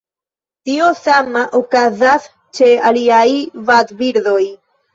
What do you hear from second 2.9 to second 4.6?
aliaj vadbirdoj.